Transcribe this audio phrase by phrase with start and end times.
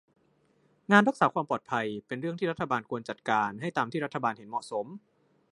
[0.91, 4.85] งานรักษาความปลอดภัย เป็นเรื่องที่รัฐบาลควรจัดการให้ตามที่รัฐบาลห็นเหมาะสม